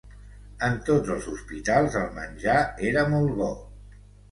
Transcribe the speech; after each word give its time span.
En 0.67 0.79
tots 0.87 1.11
els 1.15 1.27
hospitals 1.33 1.99
el 2.01 2.09
menjar 2.17 2.57
era 2.91 3.07
molt 3.15 3.39
bo 3.45 3.53